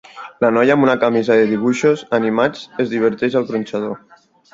La 0.43 0.49
noia 0.53 0.75
amb 0.77 0.85
una 0.85 0.95
camisa 1.03 1.35
de 1.39 1.43
dibuixos 1.51 2.03
animats 2.19 2.65
es 2.85 2.89
diverteix 2.95 3.37
al 3.43 3.47
gronxador. 3.51 3.95